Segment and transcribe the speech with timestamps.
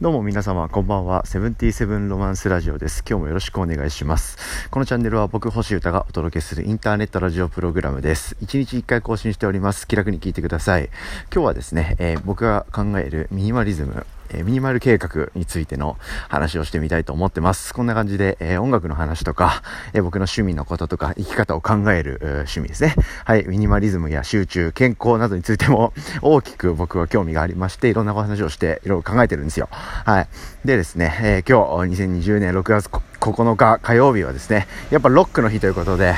[0.00, 1.26] どうも皆様こんばんは。
[1.26, 3.04] セブンティーセブンロマンスラジオです。
[3.06, 4.38] 今日もよろしくお願いします。
[4.70, 8.34] このチャンネルは僕、星歌がお届けするインターネットラジオプログラムです。
[8.42, 9.86] 1日1回更新しております。
[9.86, 10.88] 気楽に聞いてください。
[11.30, 15.96] 今日はですね、えー、僕が考えるミニマリズム、えミニマル計画についての
[16.28, 17.74] 話をしてみたいと思ってます。
[17.74, 22.94] こんな感じで、え、音楽の話とか、え、僕の趣味のこととか、生き方を考える趣味ですね。
[23.24, 25.92] はい、ミニマリズムや集中、健康などについても
[26.22, 29.68] 大きく僕は興味がありまして、いろんなお話をして、いろいろ考えてるんですよ。
[29.70, 30.28] はい。
[30.64, 36.14] でですね、え、今日、2020年6月9日火曜日はですね、やっぱロックの日ということで、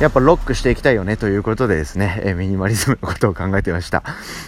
[0.00, 4.02] やっぱロックしていきたいよねということでですね、えミニマリズムのことを考えてました。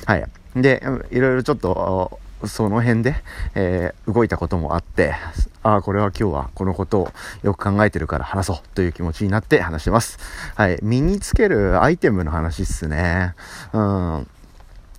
[0.06, 0.24] はい。
[0.56, 3.16] で、いろいろちょっと、その辺で、
[3.55, 5.14] えー、動いたこともあって、
[5.62, 10.19] ああ、これは今日はこのことをよく考えてるから話そうという気持ちになって話してます。
[10.55, 10.78] はい。
[10.83, 13.34] 身につけるアイテムの話っすね。
[13.73, 14.28] うん。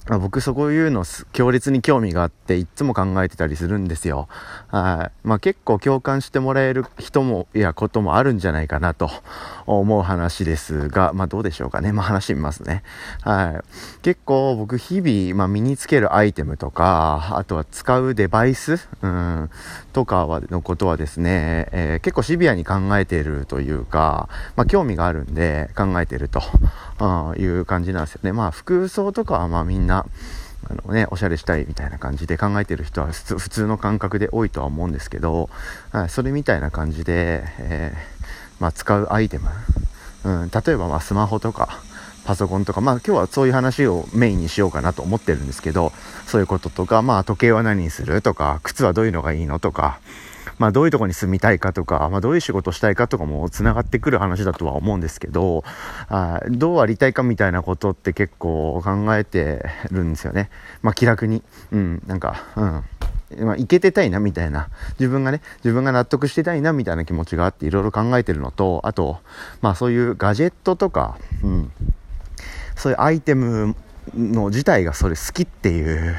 [0.10, 4.28] 僕そういうの強烈に興味があっていつも考えてたりするんですよ。
[4.68, 5.28] はい。
[5.28, 9.10] まあ結構共感してもらえる人も、いや、こともあるんじゃないかなと
[9.66, 11.94] 思う話ですが、まあどうでしょうかね。
[11.94, 12.84] まあ話しますね。
[13.22, 14.02] はい。
[14.02, 19.50] 結構僕日々、まあ身につけるアイテムとか、あとは使うデバイス、うん、
[19.94, 26.42] とかは、のことはですね、えー、結構シビアに考えているというか、まあ興味があるんで考えてると
[27.04, 28.32] あいう感じなんですよね。
[28.34, 30.06] まあ服装とかはまあみんな、
[30.70, 35.50] あのね、おしゃれしたいみたいな感じで考えてる人は普通の感覚で多いとは思うんですけど、
[35.92, 39.50] はい、それみたいな感じで、えー、まあ、使うアイテム、
[40.24, 41.82] うん、例えばまスマホとか、
[42.26, 45.92] パソコンとか、まあ今日はそういう話をメインにしようかなと思ってるんですけど、
[46.26, 50.00] そういうこととか、まあ時計は何にするとか、靴はどういうのがいいのとか、
[50.60, 55.64] まあ、どういうとこに住みたいかとか、まあ、どういう仕事したいかとかも繋がってくる話だとは思うんですけど、
[56.10, 60.50] あどうありたいかみたいなことって結構考えてるんですよね。
[60.82, 61.44] まあ、気楽に。
[61.72, 62.84] うん、なんか、うん。
[63.46, 69.18] まあ、いけてたいなみたいな、自分がね、自分が納得してたいなみたいな気持ちがあっていろいろ考えてるのと、あと、
[69.62, 71.72] まあそういうガジェットとか、うん、
[72.76, 73.76] そういうアイテム
[74.16, 76.16] の自体がそれ好きっていう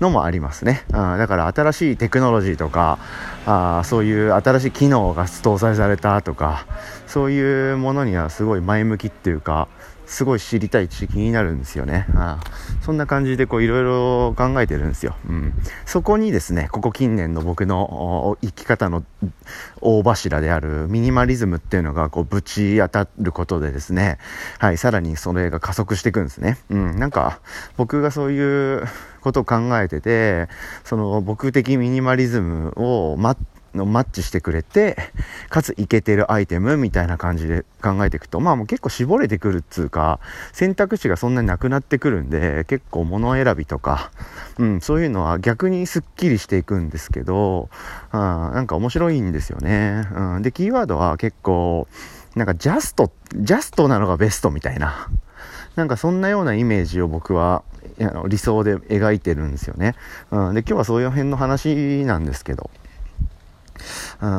[0.00, 0.84] のもありますね。
[0.92, 2.98] あだから新しいテクノロジーとか、
[3.46, 6.66] あそういう新しい機能が搭載されたとか、
[7.06, 9.68] そういうものにはすごい前向きっていうか、
[10.10, 12.04] すごい知りたいし気になるんですよね。
[12.16, 12.40] あ
[12.82, 15.14] そんな感じでこういろいろ考えてるんですよ。
[15.28, 15.54] うん。
[15.86, 19.04] そこにですね、ここ近年の僕の生き方の
[19.80, 24.18] 大柱であるミニマリズムっていうのがこうぶち当たることでですね、
[24.58, 26.58] はい、さらにそれが加速していくんですね。
[26.70, 26.98] うん。
[26.98, 27.40] なんか
[27.76, 28.88] 僕がそういう
[29.20, 30.48] ことを考えてて、
[30.82, 34.96] その僕的ミニマリズムを待って、のマッチしてくれて、
[35.48, 40.20] かついけてるアイテムみたいな感じで考えていくと、まあもう結構絞れてくるっつうか、
[40.52, 44.10] 選択肢がそんなになくなってくるんで、結構物選びとか、
[44.58, 47.68] うん、そういうのは逆にすっきりしていくんですけど、
[48.10, 50.06] あなんか面白いんですよね。
[50.14, 51.86] うん、で、キーワードは結構、
[52.36, 55.08] なんかジャスト、ジャストなのがベストみたいな。
[55.76, 57.62] なんかそんなようなイメージを僕は
[58.28, 59.94] 理想で描いてるんですよね。
[60.30, 62.70] うん、で、今日はそういう辺の話なんですけど。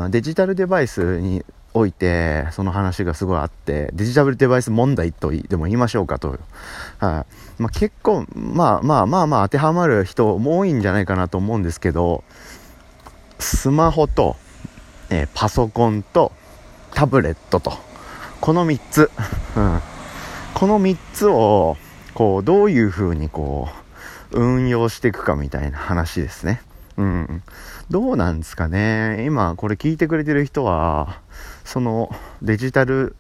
[0.08, 1.44] ん、デジタルデバイスに
[1.74, 6.30] おいて、その話がすごいあって、デジタルデバイス問題とでも言いましょうかと。
[6.30, 6.40] はい、
[7.62, 12.24] まあ、結構、まあまあまあまあ当てはまる人も多いんじゃないかなと思うんですけど、
[13.40, 14.36] スマホと、
[15.10, 16.32] えー、パソコンと、
[16.94, 17.74] タブレットと、
[18.42, 19.10] この3つ、
[19.56, 19.82] うん、
[20.54, 21.78] この3つを、
[22.14, 23.70] こう、どういう風にこ
[24.34, 26.62] う、運用していくかみたいな話ですね。
[26.98, 27.44] うん。
[27.92, 29.26] どうなんですかね。
[29.26, 31.20] 今、これ聞いてくれてる人は、
[31.66, 32.10] その
[32.42, 33.18] デジタル、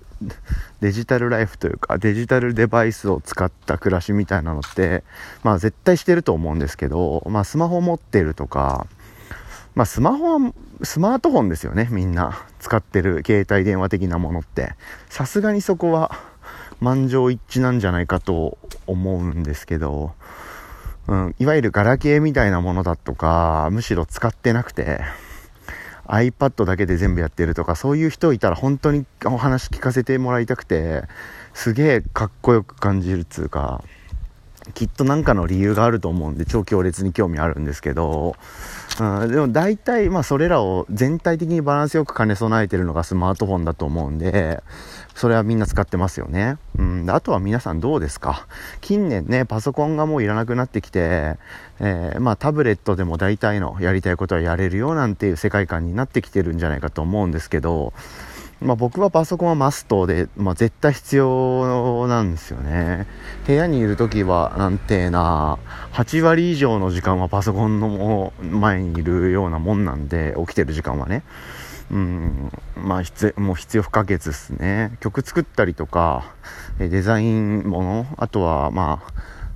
[0.79, 5.03] デジタルライフというか、デジタルデバイスを使った暮らしみたいなのって、
[5.43, 8.87] まあ絶対してると思うんですけど、まあスマホ持ってるとか、
[9.75, 12.45] まあスマホは、スマートフォンですよね、みんな。
[12.59, 14.75] 使ってる携帯電話的なものって。
[15.09, 16.17] さすがにそこは
[16.79, 18.57] 満場一致なんじゃないかと
[18.87, 20.13] 思うんですけど、
[21.07, 25.01] うん、いわゆるガラケーみたいなものだとか、むしろ使ってなくて、
[26.05, 31.03] iPad だけで全部やってるとか、そういう人いたら本当にお話聞かせてもらいたくて、
[31.53, 33.83] すげえかっこよく感じるっつうか、
[34.73, 38.35] きっと何かの理由があると思うんで、超強烈に興味あるんですけど、
[38.99, 44.61] うん、でも大体、まあそれらを全体的にバランスよく兼ね備えてるのがスマートフォンだと思うんで、
[45.15, 46.57] それはみんな使ってますよね。
[46.77, 47.09] うん。
[47.09, 48.47] あとは皆さんどうですか？
[48.79, 51.37] 近年ね、パソコンがもういらなくなってきて、
[51.79, 57.93] えー、まあタブレットでも大体のやりたいことはやれるよなんていう世界観になってきてるんじゃないかと思うんですけど、
[58.61, 63.07] まあ、僕はパソコンはマストで、まあ、絶対必要なんですよね。
[63.47, 65.57] 部屋にいる時は、なんてな、
[65.93, 71.23] 8割以上の時間はパソコンの前にいるようなもんなんで、起きてる時間はね。
[71.89, 74.95] うん、まあ必、もう必要不可欠ですね。
[74.99, 76.35] 曲作ったりとか、
[76.77, 79.01] デザインもの、あとは、ま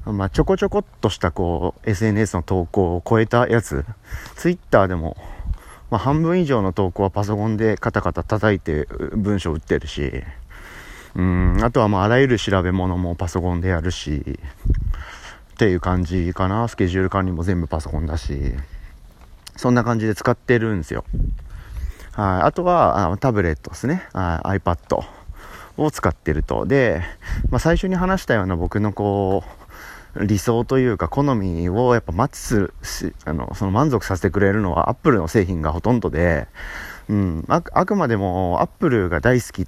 [0.05, 3.85] あ、まあ、ちょこちょこっとしたこう、SNS の投稿を超えたやつ、
[4.35, 5.15] Twitter でも、
[5.95, 10.11] まあ、半分以上の投稿はパソコンでカタカタ叩いて文章打ってるし、
[11.15, 14.21] うん、あとはまああらゆる調べ物もパソコンでやるし、
[15.53, 16.67] っていう感じかな。
[16.67, 18.55] スケジュール管理も全部パソコンだし、
[19.55, 21.05] そんな感じで使ってるんですよ。
[22.11, 22.41] はい。
[22.41, 24.03] あとは、あタブレットですね。
[24.11, 25.01] iPad
[25.77, 26.65] を使ってると。
[26.65, 27.03] で、
[27.51, 29.64] まあ、最初に話したような僕のこう、
[30.21, 36.47] 理想というか好みをやっぱマッチするし、あの、その満足させてくれるのはアップルの製品がほとんどで、
[37.09, 39.65] うん、ああくまでもアップルが大好きっ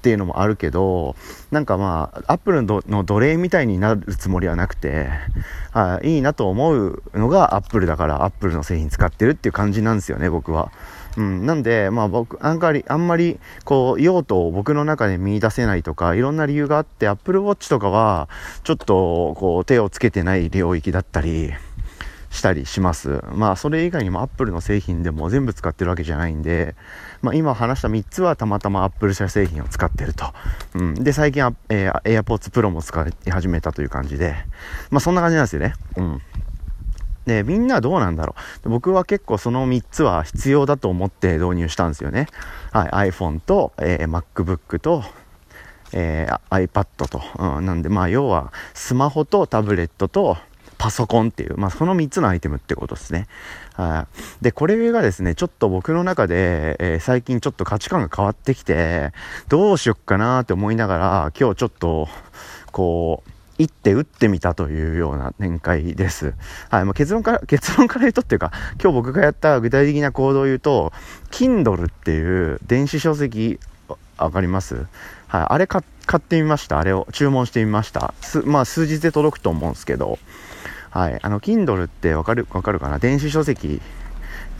[0.00, 1.16] ていうのもあるけど、
[1.50, 5.08] なんかまあ、アップルの奴隷みたいになるつもりはなくて、
[5.72, 10.72] あいいなと思うのがアップルだから、アップルの製品使ってるっていう感じなんですよね、僕は。
[11.18, 18.28] うん、なんで、まあ僕、あんまり、あんまり、こう、用途を僕の中で見出せないとか、いろんな理由があって、Apple Watch とかは、
[18.62, 21.52] ちょっと、こう、手をつけてない領域だったり、
[22.30, 23.24] したりします。
[23.32, 26.76] まあ、それ以外にも Apple の製品でも全部使ってるわけじゃないんで、
[27.22, 30.26] まあ、今話した3つはたまたま Apple 社製品を使ってると。
[30.74, 30.94] うん。
[30.94, 34.36] で、最近、えー、AirPods Pro も使い始めたという感じで、
[34.90, 35.74] まあ、そんな感じなんですよね。
[35.96, 36.22] うん。
[37.28, 38.34] で、みんなどうなんだろ
[38.64, 38.68] う。
[38.68, 42.26] 僕は結構その3つは必要だと思って導入したんですよね。
[42.72, 45.04] はい、iPhone と、えー、MacBook と、
[45.92, 47.22] えー、iPad と。
[47.38, 50.36] うん、なんで、まあ、要は、スマホとタブレットと、
[50.78, 53.26] パソコンっていう、まあ、その3つのアイテムってことですね。
[53.74, 54.06] は
[54.40, 54.44] い。
[54.44, 59.12] で、これがですね、ちょっと僕の中で、えー、最近ちょっと価値観が変わってきて、
[59.48, 62.08] どうしよっかなって思いながら、今日ちょっと、
[62.70, 66.34] こう、一手打ってみたというような展開です。
[66.70, 66.84] はい。
[66.84, 70.92] まあ、結論から、 結論から言うとっていうか、今日僕がやった具体的な行動を言うと、
[71.30, 73.58] Kindle っていう電子書籍、
[74.16, 74.86] わかります
[75.26, 75.46] はい。
[75.48, 75.82] あれ買
[76.16, 76.78] ってみました。
[76.78, 78.14] あれを注文してみました。
[78.20, 80.18] す、まあ、数日で届くと思うんですけど、
[80.90, 81.18] はい。
[81.20, 82.98] あの、Kindle ってわかる、わかるかな？
[82.98, 83.82] 電子書籍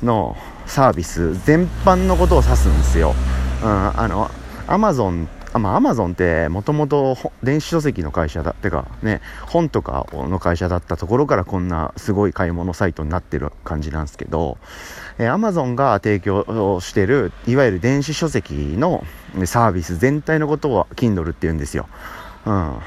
[0.03, 0.37] の
[0.67, 3.15] サービス全般のことを指すんですよ。
[3.63, 4.01] うん。
[4.01, 4.31] あの、
[4.67, 14.59] Amazon あまあ、アマゾンってもともと電子書籍の会社だってかね本とかの会社だったところからこんなすごい買い物サイトになってる感じなんですけど、
[15.19, 19.05] え、アマゾンが提供してるいわゆる電子書籍の
[19.47, 21.89] サービス全体のことを Kindle って言うんですよ、
[22.45, 22.79] うん、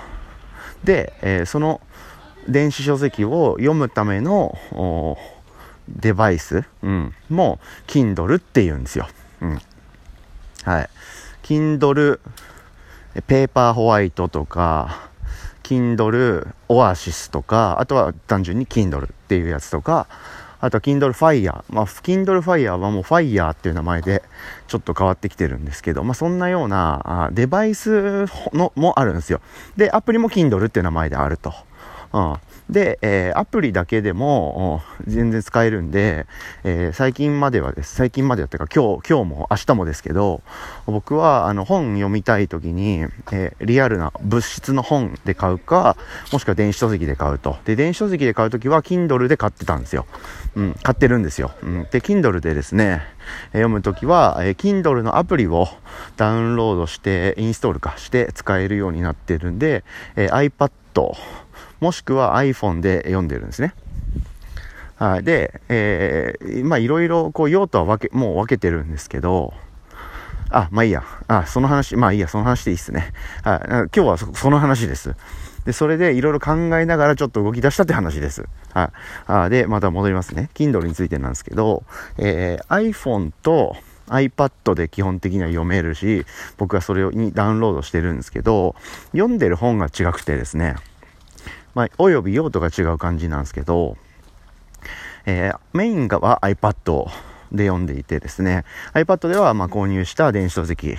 [0.83, 1.81] で、えー、その
[2.47, 4.57] 電子書籍を読むための
[5.89, 9.07] デバイス、うん、も Kindle って言うんですよ、
[9.41, 9.61] うん、
[10.63, 10.89] はい。
[11.51, 12.21] Kindle
[13.27, 15.09] ペーパーホワイトとか、
[15.63, 20.07] Kindle オアシスとか、あとは単純に Kindle っていうやつとか、
[20.61, 21.61] あとは Kindle Fire。
[21.67, 24.23] まあ、Kindle Fire はもう Fire っていう名前で
[24.67, 29.41] ちょっと変わってきてるんですけど、まあ、そんなようなデバイスのもあるんですよ。
[29.75, 31.53] で、アプリも Kindle っていう名前であると。
[32.13, 32.35] うん。
[32.69, 36.25] で、えー、アプリだけでも全然使えるんで、
[36.63, 37.95] えー、最近まではです。
[37.95, 40.41] 最近まではっていうか今日、今日も明日もですけど、
[40.85, 45.97] 僕はあの本読みたい時に、えー、リアルな物質の本で買うか、
[46.31, 47.57] もしくは電子書籍で買うと。
[47.65, 50.05] で、電子書籍で買う時は Kindle で買ってたんですよ。
[50.55, 51.51] うん、買ってるんですよ。
[51.63, 53.01] うん、で、Kindle でですね、
[53.47, 55.67] 読むときは、え、Kindle のアプリを
[56.17, 59.83] ダウンロードして、インストールかして使えるようになってるんで、
[60.15, 60.71] え、iPad、
[61.79, 63.73] もしくは iPhone で読んでるんですね。
[64.97, 65.23] はい。
[65.23, 69.53] で、えー、まあいろいろこう用途は分け、もう分けてるんですけど、
[70.51, 71.03] あ、まあいいや。
[71.27, 73.13] あ、その話、まあいいや、その話でいいっすね。
[73.43, 73.59] はい。
[73.67, 75.15] 今日はその話です。
[75.65, 78.45] で、それでいろいろ考えながらちょっと動き出したって話です。
[78.73, 78.89] はい。
[79.27, 80.49] あで、また戻りますね。
[80.53, 81.83] Kindle についてなんですけど、
[82.17, 83.75] えー、iPhone と
[84.07, 86.25] iPad で基本的には読めるし、
[86.57, 88.75] 僕はそれにダウンロードしてるんですけど、
[89.11, 90.75] 読んでる本が違くてですね、
[91.73, 93.97] まあ、および用途が違う感じなんですけど、
[95.25, 97.05] えー、メインがは iPad
[97.51, 100.97] で読んでいてですね、iPad ではま購入した電子書籍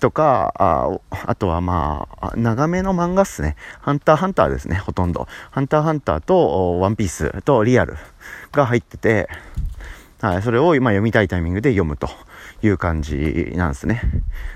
[0.00, 3.56] とか、ああとはまあ、長めの漫画っすね。
[3.80, 5.26] ハンターハンターですね、ほとんど。
[5.50, 7.96] ハンターハンターとワンピースとリアル
[8.52, 9.28] が入ってて、
[10.20, 12.08] はい、それを今読みたいタイミングで読むと
[12.62, 14.02] いう感じなんですね。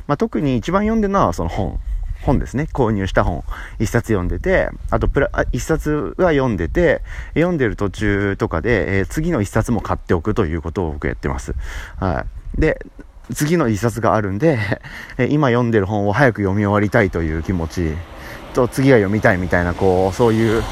[0.06, 1.78] まあ、特に一番読んでるのはその本。
[2.22, 2.68] 本ですね。
[2.72, 3.44] 購入した本、
[3.78, 7.02] 一冊読んでて、あとプラ、一冊は読んでて、
[7.34, 11.54] 読んでる途中とかで、えー、次の一冊も買っておくということを僕やってます。
[11.96, 12.26] は
[12.56, 12.60] い。
[12.60, 12.84] で、
[13.34, 14.58] 次の一冊があるんで、
[15.30, 17.94] 今読んでる本を早く読み終わりたいという気持ち
[18.54, 20.62] と次が読みたいみたいなこうそういう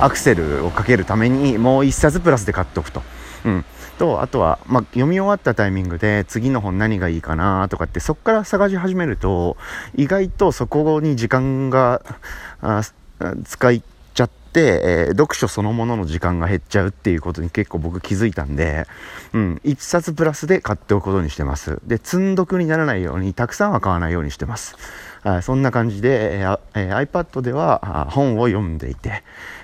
[0.00, 3.02] アクセルをかけるためにもう一冊プラスで買っておくと。
[3.44, 3.64] うん、
[3.98, 9.56] とあとは、まあ、読み終わったタイミングで次の本何がいいかなとかってそこから探し始めると
[9.94, 12.02] 意外とそこに時間が
[13.44, 13.82] 使い、
[14.60, 18.86] えー、読書そのものの時間が減っちゃうっていうことに結構僕気づいたんで、
[19.32, 21.80] うん、1冊プラスで買っておくことにしてます。
[21.84, 24.76] で、積んどくにならないように、たくさんは買わないようにしてます。
[25.24, 29.22] あそんな感じで、えーえー、iPad では本を読んでいて、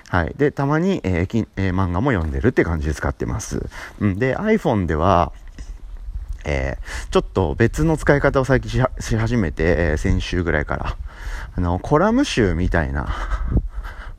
[0.09, 0.33] はい。
[0.35, 3.69] で、たまに、えーえー、漫画も読んでるって感じで使ってます。
[3.99, 5.31] うん、で、iPhone では、
[6.43, 10.97] えー、ちょっと別の使い方を最近し始めて、えー、先週ぐらいから、
[11.55, 13.07] あの、コラム集みたいな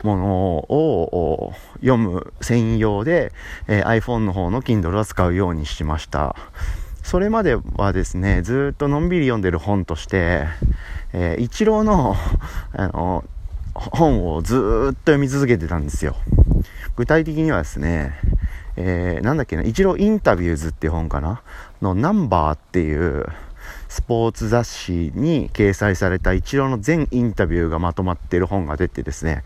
[0.03, 3.33] ものを読む専用で、
[3.69, 6.37] えー、iPhone の方の Kindle は使うようにしました。
[7.03, 10.47] それまではですね、ずっとのんびり読んでる本として、
[11.13, 12.17] えー、一郎の、
[12.73, 13.25] あの、
[13.75, 16.15] 本をずっと読み続けてたんですよ。
[16.95, 18.13] 具体的にはですね、
[18.77, 21.43] えー、なんだっけな、一郎インタビューズっていう本かな？
[21.81, 23.27] のナンバーっていう
[23.93, 29.45] スポーツ雑誌に掲載された一郎の全インタビューがまとまっている本が出てですね、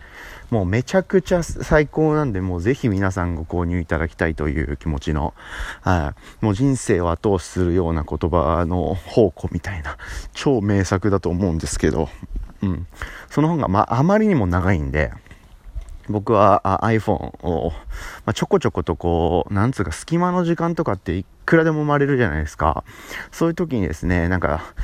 [0.51, 5.35] もうめちゃくちゃ最高なんで、もうぜひ皆さんご購入いただきたいという気持ちの、
[5.81, 9.97] はい、もう人生を後押しするような言葉の宝庫みたいな、
[10.33, 12.09] 超名作だと思うんですけど、
[12.63, 12.87] うん。
[13.29, 15.11] その本が、まあ、あまりにも長いんで、
[16.09, 17.73] 僕は iPhone を、
[18.25, 22.85] まあ、ちょこちょことこう、なんつうか隙間の時間とかってくらでも生まれるじゃないですか。
[23.31, 24.75] そういう時にですね、なんか、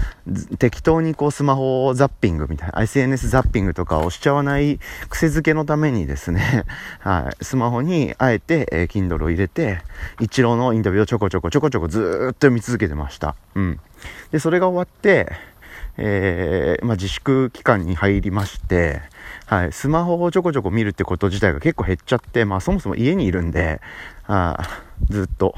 [0.59, 4.79] 適当にこうスマホをザッピングみたいな、SNS ザッピングとかをしちゃわない
[5.11, 6.65] 癖づけのためにですね、
[7.01, 9.83] はい、スマホにあえて、えー、Kindle を入れて、
[10.21, 12.05] 一郎のインタビューをちょこちょこちょこちょこずっ
[12.35, 13.35] と読み続けてました。
[13.55, 13.81] うん。
[14.31, 15.33] で、それが終わって、
[15.99, 19.03] えー、まあ、自粛期間に入りまして、
[19.47, 23.81] はい、スマホをちょこちょこ見るってこと自体が結構減っちゃって、まあそもそも家にいるんで、
[24.33, 25.55] あずっと、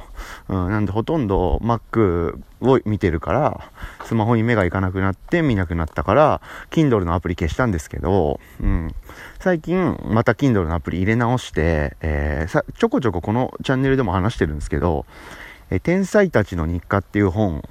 [0.49, 3.71] うん、なんでほとんど Mac を見てるから、
[4.05, 6.41] スマホに目がいかなくなって見なくなったから、
[6.71, 8.95] Kindle のアプリ消したんですけど、うん、
[9.39, 15.07] 最近また Kindle のアプリ入れ直して、えー、さちょこちょここのチャンネルでも話してるんですけど、
[15.71, 17.63] え天才たちの日課っていう本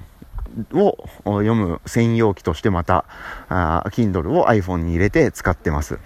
[0.72, 3.04] を読む専用機としてまた、
[3.48, 5.98] あ Kindle を iPhone に入れて使ってます。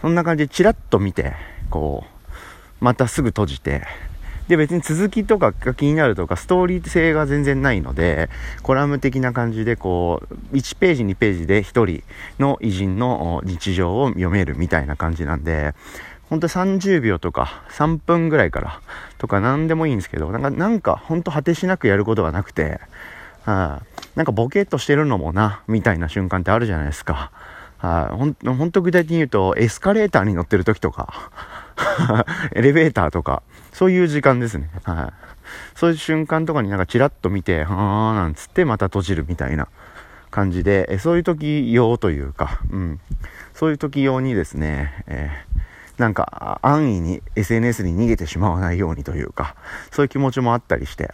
[0.00, 1.34] そんな感じでチラッと見て、
[1.70, 2.17] こう、
[2.80, 3.82] またすぐ閉じて、
[4.48, 8.30] で、別に続きとかが気になるとか、ストーリー性が全然ないので、
[8.62, 12.02] コラム的な感じで、こう、1ページ、2ページで1人
[12.38, 15.74] の偉人の日常を読めるみたいな感じなんで、
[16.30, 18.80] 本当30秒とか3分ぐらいから
[19.16, 22.80] とか何でもいいんですけど、なんか、なんか本当果てしなくやることがなくて、
[23.44, 23.82] はあ、
[24.14, 27.30] なんかボケっとしてるのもな、みたいな瞬間ってあるじゃないですか。
[27.78, 31.30] はい、ほん、ほんと具体的に言うと、エスカレーターに乗ってる時とか、
[32.52, 33.42] エレベーターとか、
[33.72, 34.70] そういう時間ですね。
[34.84, 35.28] はい。
[35.74, 39.68] そういう瞬間とかになんかチラッと見て、はーなんつってまた閉じるみたいな
[40.30, 43.00] 感じで、えそういう時用というか、うん。
[43.54, 45.58] そういう時用にですね、えー
[45.98, 49.56] なんか安易に SNS に逃げてしまわないようにというか、
[49.90, 51.12] そういう気持ちもあったりして、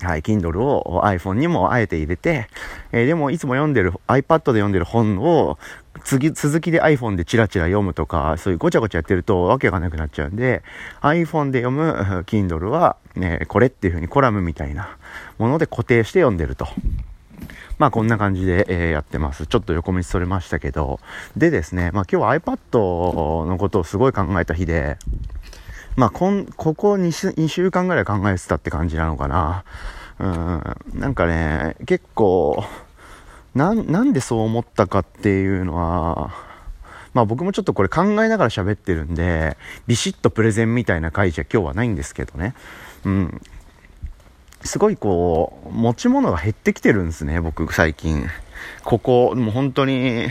[0.00, 2.48] はい、Kindle を iPhone にもあえて入れて、
[2.92, 5.58] えー、でもいつも読んでる、iPad で読んでる本を
[6.02, 10.62] 次、続きで iPhone でチラチラ読むとか、そういうごちゃごちゃやってるとわけがなくなっちゃうんで、
[11.00, 14.96] iPhone で読む Kindle は、ね、これっていう風にコラムみたいな
[15.38, 16.66] もので固定して読んでると。
[17.78, 19.46] まあこんな感じで、えー、やってます。
[19.46, 21.00] ちょっと横道それましたけど。
[21.36, 24.96] でですね、まあ今日は iPad のことをすごい考えた日で、
[25.96, 29.64] まあこん、ここ 2, 週2週間ぐらい考えてたって感じなのかな。
[30.18, 32.64] うん、なんかね、結構、
[33.54, 36.32] な、なんでそう思ったかっていうのは、
[37.12, 42.54] まあ僕もちょっとこれ考えながら喋ってるんで、ビシッとプレゼンみたいな回じゃ今日はないんですけどね。
[43.04, 43.40] うん。
[44.62, 48.26] すごいこう、持ち物が減ってきてるんですね、僕最近。
[48.84, 50.28] ここ、もう本当に、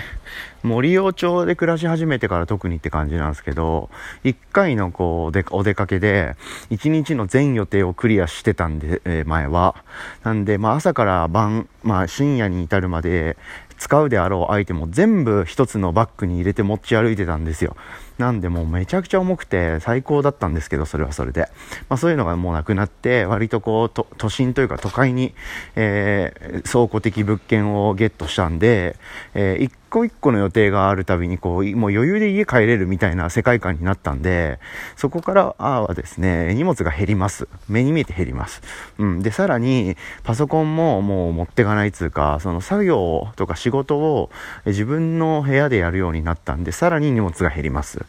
[0.63, 3.90] 森尾町で暮らし始めてから特にって感じなんですけど、
[4.24, 6.36] 一回のこう、で、お出かけで、
[6.70, 9.75] 一日の全予定をクリアしてたんで、えー、前は。
[10.24, 13.36] なんで、まあ朝から晩、まあ深夜に至るまで、
[13.84, 17.75] 使うであろうアイテムを全部一つのバッグに入れて持ち歩いてたんですよ。
[18.18, 21.50] なんでもうめちゃくちゃ重くて最高だったんですけど、それはそれで。
[21.90, 25.36] まあそういうのがもうなくなって、割とこう、都心というか都会に、
[25.75, 28.96] えー、倉庫的物件をゲットしたんで、
[29.34, 34.59] えー、個一個の予定があるたびに、こう、もう余裕で家帰れるみたいな世界観になったんで、
[34.95, 37.47] そこからはですね、荷物が減ります。
[37.69, 38.63] 目に見えて減ります。
[38.97, 39.21] うん。
[39.21, 44.31] で、さらに、パソコンももう持ってかないつうか、その作業とか仕事を
[44.65, 48.03] 自分の部屋でやるようになったんで、さらに荷物が減ります。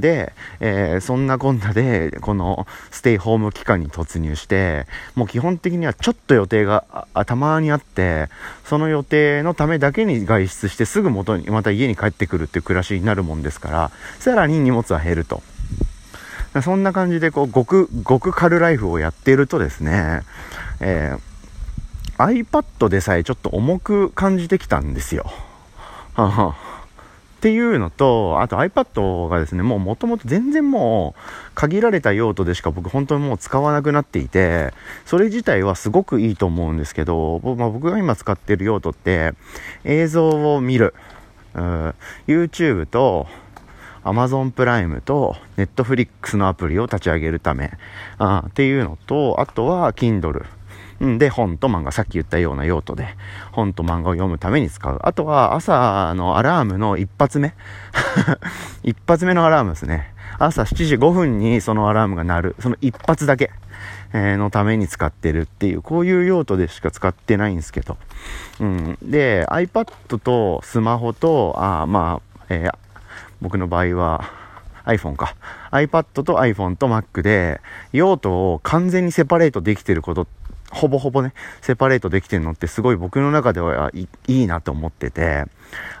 [0.00, 8.28] で、えー、そんなこんなで、このステイホーム期間に突入して、もう基本的にはちょっと予定がたまにあって、
[8.64, 15.42] その予定のためだけに外出してすぐ元に、また家に帰ってくるっていう暮らしになるもんですから、さらに荷物は減ると。
[16.62, 20.20] そんな感じで、こう、ごく、ごく軽ライフをやっているとですね、
[20.80, 21.32] えー、
[22.18, 25.32] iPad でさえちょっと重く感じてきたんですよ。
[26.14, 26.54] はは
[27.42, 31.20] っていうのと、あと iPad がですね、もう元々全然もう
[31.56, 34.72] 限られた用途でしか僕本当にもう使わなくなっていて、
[35.06, 39.34] それ自体はすごくいいと思うんですけど、まあ、僕が今使ってる用途って
[39.82, 40.94] 映像を見る、
[42.28, 43.26] YouTube と
[44.04, 47.72] Amazon プライムと Netflix のアプリを立ち上げるため、
[48.18, 50.44] あっていうのと、あとは Kindle。
[51.06, 53.16] んで、本と漫画、さっき言ったような用途で、
[53.52, 55.00] 本と漫画を読むために使う。
[55.02, 57.54] あとは、朝のアラームの一発目
[58.82, 60.14] 一発目のアラームですね。
[60.38, 62.56] 朝7時5分にそのアラームが鳴る。
[62.60, 63.50] その一発だけ、
[64.12, 67.96] え、のために使ってるっていう、こういう用途でしか使ってないんですけど。
[68.60, 68.98] うん。
[69.02, 72.74] で、iPad とスマホと、あまあ、えー、
[73.40, 74.24] 僕の場合は、
[74.84, 75.36] iPhone か。
[75.70, 77.60] iPad と iPhone と Mac で、
[77.92, 80.41] 用途を完全にセパレートできてることって
[80.72, 85.44] ほぼほぼね、セパレートできてるのってすごい僕の中ではいいなと思ってて、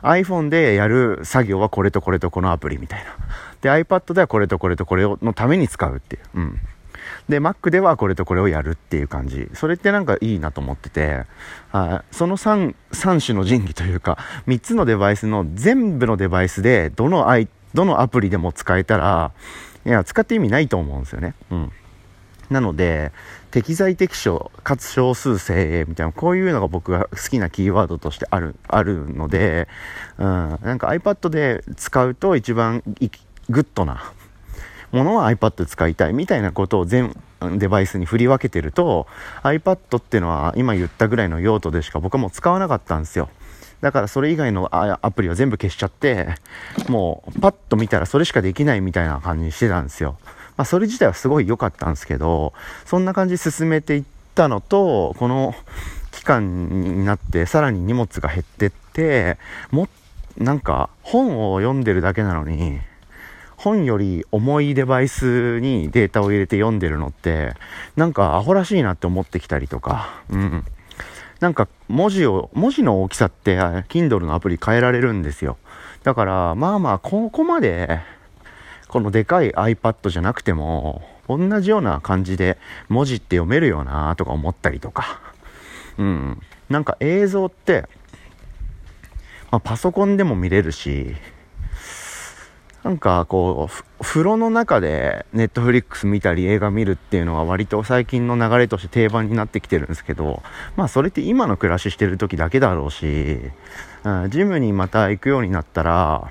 [0.02, 3.16] iPhone でやる作業はこれとこれとこのアプリみたいな。
[3.60, 6.22] で、iPad ではこれとこれとこれのために使うっていう。
[6.34, 6.60] うん。
[7.28, 9.48] で、Mac ではこれとこれをやるっていう感じ。
[9.54, 11.24] それってなんかいいなと思ってて、
[11.72, 19.32] あその3、3種の神器というか、3つのデバイスの全部のデバイスで、どのアイ、どのアプリでも使えたら、
[19.84, 21.34] いや、使って意味ないと思うんですよね。
[21.50, 21.72] うん。
[22.52, 23.12] なので、
[23.50, 29.68] 適材適所、かつ少数精鋭みたいな、こういうのが僕が好きなキーワードとしてある、あるので、
[30.18, 32.82] うん、なんか iPad で使うと一番
[33.48, 34.12] グッドな
[34.92, 37.14] ものは iPad 使いたいみたいなことを全
[37.58, 39.06] デバイスに振り分けてると、
[39.42, 43.28] iPad っていうのは今言ったぐらいの用途でしか僕はもう使わなかったんですよ。
[43.80, 46.36] だからそれ以外のアプリは全部消しちゃって、
[46.88, 50.18] もうパッと見たらそれしかできないみたいな感じにしてたんですよ。
[50.62, 52.52] まあ、それ自体はすごい良かったんですけど、
[52.86, 54.04] そんな感じで進めていっ
[54.36, 55.56] たのと、この
[56.12, 59.38] 期間になってさらに荷物が減ってって、
[59.72, 59.88] も、
[60.38, 62.78] なんか本を読んでるだけなのに、
[63.56, 67.54] 本より重いデバイスにデータを入れて読んでるのって、
[67.96, 70.64] なんかアホらしいなって思ってきたりとか、うん。
[71.40, 75.56] なんか文字を、文字の大きさって、Kindle のアプリ変えられるんですよ。
[76.04, 78.00] だから、まあまあ、ここまで、
[78.92, 82.58] このでかい iPad じゃなくても、同じような感じで
[82.90, 85.18] 文字って読めるよなとか思ったりとか。
[85.96, 86.42] うん。
[86.68, 87.88] なんか映像って、
[89.50, 91.16] まあ、パソコンでも見れるし、
[92.82, 100.42] なんかこう、風呂の中でネットフリックス見たり映画見るっていうのは割と最近の流れとして定番になってきてるんですけど、
[100.76, 103.38] まあそれって今の暮らししてる時だけだろうし、
[104.04, 106.30] うん、ジムにまた行くようになったら、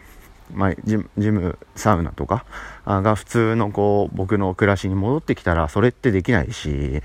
[0.54, 0.98] まあ、ジ
[1.32, 2.46] ム、サウナとか
[2.86, 7.02] が普通のこう、僕の暮らしに戻ってきたら、それってできないし、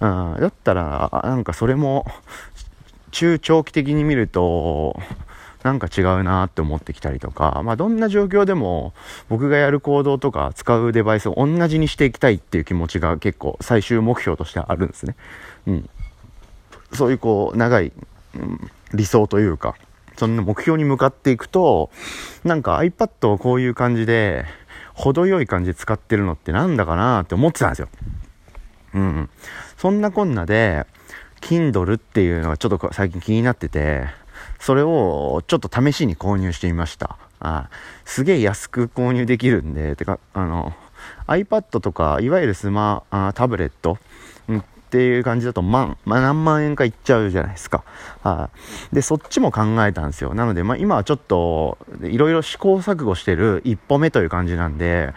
[0.00, 2.06] うん、だったら、なんかそれも、
[3.10, 5.00] 中長期的に見ると、
[5.62, 8.92] なんか違うなって思ってきたりとか、まあどんな状況でも
[9.30, 15.16] 僕がやる行動とか使うデバイスを同じにしていきたいっていう気持ちが結構最終目標としてあるんですね。
[15.66, 15.90] うん。
[16.92, 17.92] そういうこう長い、
[18.34, 19.74] うん、理想というか、
[20.16, 21.90] その目標に向かっていくと、
[22.44, 24.44] なんか iPad をこういう感じで、
[24.94, 27.88] 程よい感じで使ってるのってなんだかなって思ってたんですよ。
[28.94, 29.30] うん。
[29.76, 30.86] そんなこんなで、
[31.40, 34.06] Kindle っていうのがちょっと最近気になってて、
[34.58, 37.18] それをちょっと試しに購入してみました。
[37.40, 37.68] あ
[38.06, 40.72] すげえ安く購入できるんで、てか、あの、
[41.26, 43.98] iPad とか、いわゆるスマ、あタブレット、
[44.94, 47.82] っていう感じだと万、まあ、何万円かいっちゃうじゃないですか。
[48.22, 48.48] は
[48.92, 50.34] い、で、そっちも考えたんですよ。
[50.34, 55.12] なので、まあ、今はちょっと、いろいろ試行錯誤してる一歩目という感じなんで、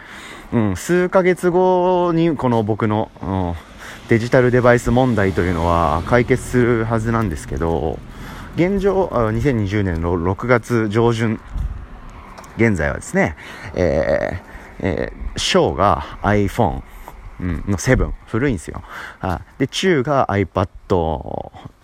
[0.52, 3.54] うん、数ヶ月後にこの僕の、うん、
[4.10, 8.00] デジタルデバイス問題というのは解決するはずなんですけど、
[8.56, 11.40] 現状、2020年の6月上旬、
[12.58, 13.36] 現在はですね、
[13.76, 16.82] えー、えー、ショーが iPhone、
[17.40, 18.82] うん、の7、古いんですよ。
[19.22, 20.68] あで、中が iPad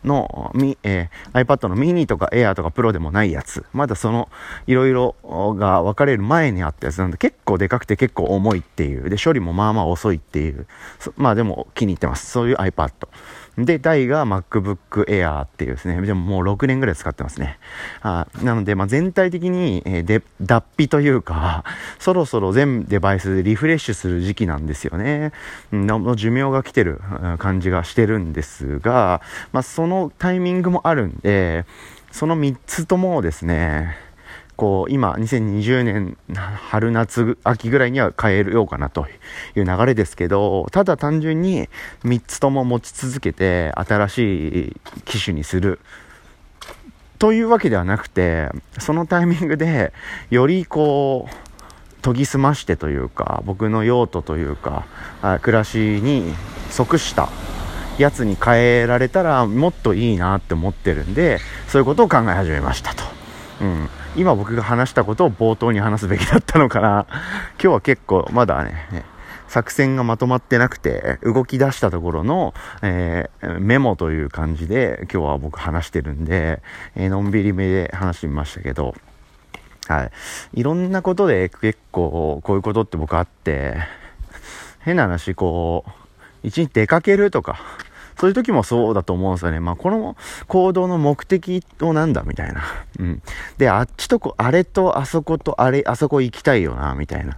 [0.04, 3.66] の、み、えー、iPad のミニとか Air とか Pro でもないやつ。
[3.74, 4.30] まだその、
[4.68, 5.16] いろいろ
[5.58, 9.10] が分かれる前にあったやつなんで、結構でかくて結構重いっていう。
[9.10, 10.68] で、処理もまあまあ遅いっていう。
[11.16, 12.30] まあでも気に入ってます。
[12.32, 12.92] そういう iPad。
[13.58, 16.02] で、台が MacBook Air っていうですね。
[16.02, 17.60] でももう6年ぐらい使ってますね。
[18.02, 21.63] あなので、まあ、全体的に、えー、で、脱皮というか、
[22.00, 25.32] そろそろ全デバイスでリフレッシュする時期なんですよね。
[25.72, 27.00] の寿命が来てる
[27.38, 31.66] 感じがしてるんですが、まあ、そのタイミングもあるんで、
[32.12, 33.98] その3つともですね、
[34.56, 39.08] こう、今、2020年春夏秋ぐらいには変えようかなと
[39.56, 41.70] いう流れですけど、ただ単純に
[42.04, 45.80] 3つとも持ち続けて新しい機種にする
[47.20, 49.94] というわけではなくて、そのタイミングで
[50.30, 54.86] よりこう、研ぎ澄ましてというか、僕の用途というか、
[55.42, 56.36] 暮らしに
[56.70, 57.30] 即した
[57.98, 61.39] やつに変えられたらもっといいなって思ってるんで、
[61.70, 63.04] そういうことを考え始めましたと。
[63.62, 63.89] うん。
[64.15, 67.08] 今僕が話したことを冒頭に話すべきだったのかな。
[67.10, 69.06] 今日は結構まだね、
[69.47, 76.62] 作戦がまとまってなくて、動き出したところの、えー、メモという感じで今日は僕話してるんで、
[76.95, 78.95] えー、のんびりめで話してみましたけど、
[79.88, 80.12] はい。
[80.54, 83.78] いろんなことで結構こういうことって僕あって、
[84.82, 85.91] 変な話、こう、
[86.43, 87.60] 一日出かけるとか、
[88.17, 89.60] そういう時もそうだと思うんですよね。
[89.60, 90.15] まあ、この
[90.47, 92.63] 行動の目的をなんだみたいな。
[92.99, 93.21] うん。
[93.58, 97.38] で、あっちとこ、あれとあそことあれ、あそこ行きたいよな、みたいな。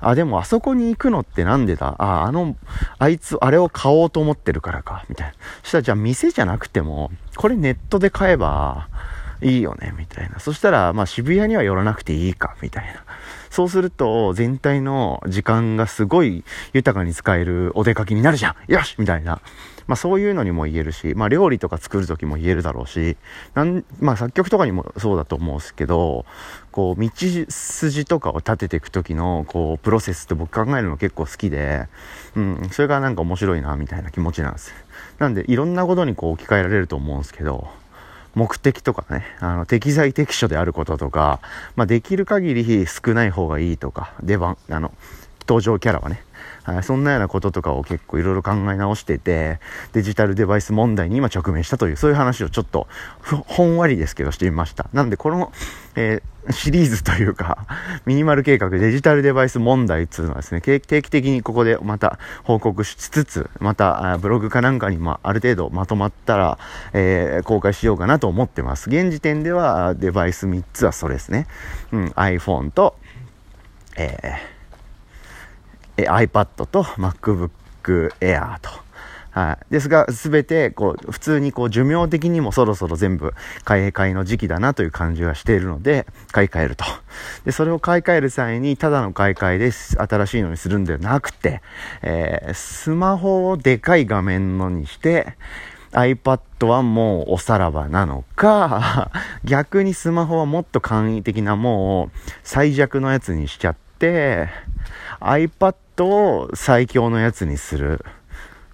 [0.00, 1.94] あ、でもあそこに行くのってなんでだ？
[1.98, 2.56] あ、あの、
[2.98, 5.34] あいつ、あれを買おうと思ってるからか、みたいな。
[5.62, 8.88] そしたらじゃあ店じゃなくても、これネットで買えば
[9.42, 10.38] いいよね、みたいな。
[10.38, 13.04] そしたら、まあ渋谷には寄らなくていいか、みたいな。
[13.50, 19.40] そうすると、全体の時間がすごい豊かに使えるお出かけになるじゃんよしみたいな。
[19.86, 23.16] まあそういうのにも言えるし、まあ料理とか作る時も言えるだろうし、
[23.54, 26.24] なんまあ作曲とかにもそうだと思うんですけど、
[26.72, 31.86] こう道筋とかを立てていく時のこうプロセスって僕考えるの結構好きで、
[32.34, 34.74] うん、それがなんか面白いなみたいな気持ちなんです。
[35.18, 37.68] なんでいろんなことにこう置き換えられると思うんですけど、
[38.34, 41.40] 目的とかね、あの、適材適所であることとか、
[41.76, 44.92] まあ、できる限り少ない方がいいとか、出番、あの、
[45.46, 46.22] 登場キャラはね、
[46.64, 49.60] はい、そんなようなこととかを結構いろいろ考え直してて、
[49.92, 52.88] デジタルデバイス問題に今直面したという、そういう話をちょっと、
[53.22, 54.88] ほんわりですけどしてみました。
[54.94, 55.52] なんでこの、
[55.94, 57.66] えー、シリーズというか、
[58.06, 66.58] ミニマル計画デジタルデバイス問題っていうのはですね、定期的にここでまた報告しつつ、またブログかなんかにもある程度まとまったら、
[66.94, 68.88] えー、公開しようかなと思ってます。
[68.88, 71.46] 現時点ではデバイス3つはそれですね。
[71.92, 72.96] うん、iPhone と、
[73.98, 74.53] えー
[75.96, 77.50] え iPad と MacBook
[78.20, 78.84] Air と。
[79.34, 79.72] はい。
[79.72, 86.84] ですが、すべて、こう、普通にこう、寿命的にもそろそろ全部買い替えの時期だなという感じがしているので、買い替えると。
[87.44, 91.62] で、それを買い替える際に、ただの買い替えで新しいのにするんではなくて、
[92.02, 95.34] えー、スマホをでかい画面のにして、
[95.90, 99.10] iPad はもうおさらばなのか、
[99.42, 104.48] 逆にスマホはもっと簡易的なもう最弱のやつにしちゃって、
[105.20, 108.04] iPad を最強のやつにする。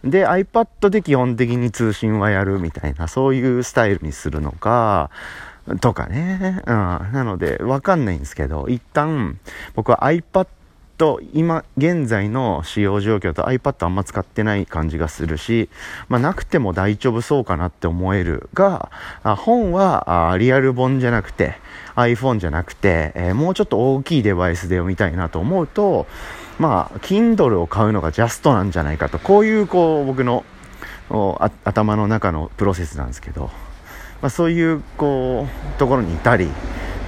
[0.05, 5.11] で、iPad で基本的に通信はやるみたいな、そういうスタイルにするのか、
[5.81, 6.63] とかね。
[6.67, 6.75] うん。
[6.75, 9.39] なので、わかんないんですけど、一旦、
[9.75, 10.47] 僕は iPad
[11.33, 15.71] 今現在の使用状況と iPad あんま使ってない感じがするし、
[16.09, 18.91] まあ、なくても大丈夫そうかなって思えるが、
[19.23, 21.55] あ本はあリアル本じゃなくて
[21.97, 26.07] iPhone じゃなくて、えー、もうちょっと大きいデバイスで読みたいなと思うと、
[26.61, 30.45] まあ、Kindle を買うのがジャストなんじゃないかと、こういうこう僕の
[31.65, 33.51] 頭の中のプロセスなんですけど、
[34.21, 36.49] まあ、そういうこうところにいたり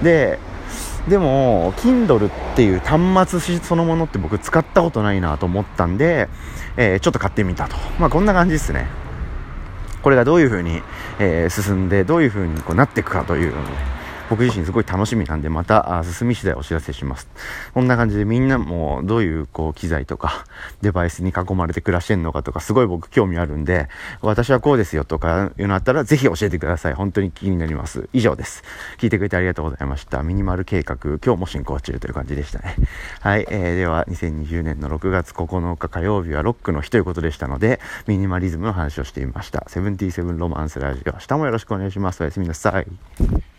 [0.01, 0.39] で
[1.07, 6.29] でも Kindle っていう端末そのものって僕使ったことないなと思ったんで、
[6.75, 7.75] えー、ちょっと買ってみたと。
[7.99, 8.87] まあこんな感じですね。
[10.01, 10.81] これがどういう風に、
[11.19, 13.92] えー、進んでどういう風にこうなっていくかというので
[14.33, 17.27] 僕自身すごい楽しみなんで、また進み次第お知らせします。
[17.75, 20.45] こんな感じでみんなもどういうこう機材とか
[20.81, 23.89] デバイスに囲まれて暮らしてんのかとかすごい僕興味あるんで、
[24.21, 26.93] 私はこうですよとかいうのあったらぜひ教えてください。
[26.93, 28.09] 本当に気になります。
[28.11, 28.63] 以上です。
[28.97, 30.23] 聞いてくれてありがとうございました。
[30.23, 32.75] ミニマル計画、今日も進行中という感じでしたね。
[33.19, 39.63] はい、えー、では2020年の6月9日火曜日はロックの日ということでしたので、ミニマリズムの話をしてみました。
[39.67, 41.11] セブンティーセブンロマンスラジオ。
[41.11, 42.21] 明日もよろしくお願いします。
[42.21, 43.52] おやすみなさい。